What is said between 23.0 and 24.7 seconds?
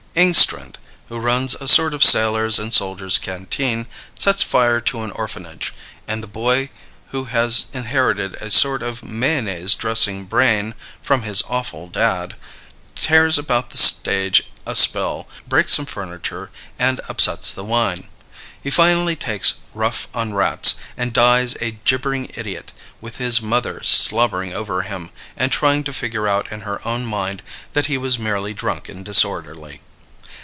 his mother slobbering